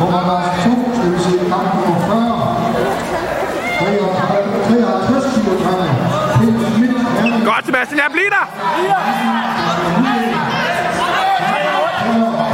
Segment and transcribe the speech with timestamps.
[0.00, 0.20] Nummer
[0.64, 0.70] 2,
[1.02, 2.68] det vil sige kamp nummer 40.
[3.78, 5.88] 53 kilo træner.
[6.38, 7.44] Peter Schmidt, Herning.
[7.44, 7.98] Godt, Sebastian.
[8.02, 8.44] Ja, bliv der.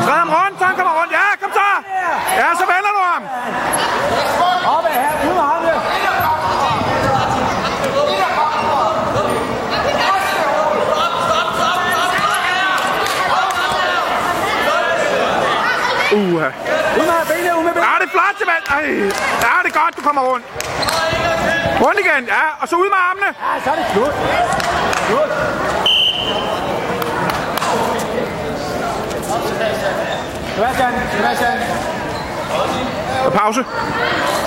[0.05, 1.13] Træd ham rundt, så han kommer rundt.
[1.19, 1.69] Ja, kom så.
[2.41, 3.23] Ja, så vender du ham.
[4.77, 5.81] Op her, ud med ham der.
[16.15, 16.49] Uha.
[17.01, 17.91] Ud med benene, ud med benene.
[17.91, 18.77] Ja, det er flot, Sebastian.
[18.79, 18.85] Ej.
[19.47, 20.45] Ja, det er godt, du kommer rundt.
[21.85, 22.25] Rundt igen.
[22.37, 23.27] Ja, og så ud med armene.
[23.27, 24.15] Ja, så er det slut.
[25.09, 25.31] Slut.
[30.55, 31.59] Sebastian, Sebastian.
[33.27, 33.65] Og pause.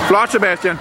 [0.08, 0.78] Flot, Sebastian.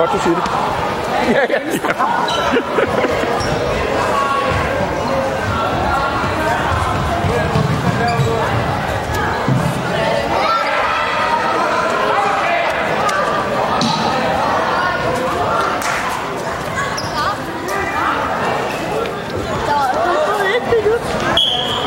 [0.00, 0.44] Godt, du siger det.
[1.30, 1.94] Ja, ja, ja.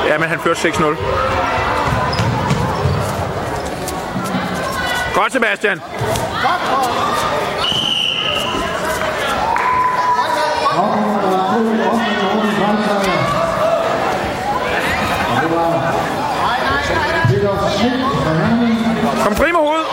[0.08, 0.84] Ja, men han førte 6-0.
[5.16, 5.82] Godt, Sebastian.
[6.44, 6.62] Godt,
[11.24, 11.60] nummer 2,
[11.92, 13.02] også Morten Grønsejr.
[15.30, 15.70] Og det var
[17.28, 18.78] Peter Schmidt fra Herning.
[19.24, 19.88] Kom fri med hovedet.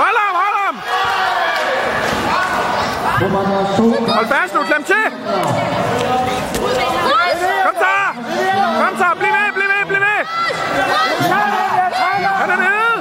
[0.00, 0.74] Hold ham, hold ham.
[3.20, 3.42] Nummer
[3.76, 5.04] 2, Hold fast nu, klem til.
[7.64, 7.94] Kom så.
[8.80, 10.22] Kom så, bliv ved, bliv ved, bliv ved.
[12.40, 12.94] Han er nede.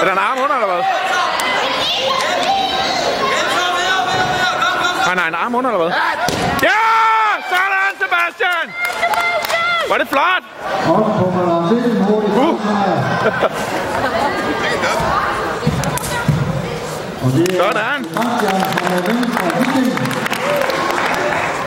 [0.00, 0.84] Er der en arm under, eller hvad?
[5.14, 5.92] Han har en arm under, eller hvad?
[6.62, 6.82] Ja!
[7.50, 8.66] Sådan, Sebastian!
[9.88, 10.44] Var det flot?
[10.86, 12.96] og nummer 19, Morten Grønsejr.
[17.22, 18.06] Og det er Sådan.